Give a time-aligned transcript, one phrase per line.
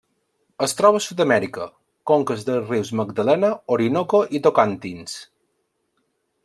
[0.67, 1.67] Es troba a Sud-amèrica:
[2.13, 5.17] conques dels rius Magdalena, Orinoco i Tocantins.